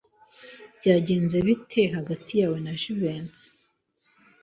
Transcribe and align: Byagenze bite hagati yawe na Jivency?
Byagenze 0.77 1.37
bite 1.47 1.81
hagati 1.95 2.31
yawe 2.41 2.57
na 2.65 2.71
Jivency? 2.81 3.47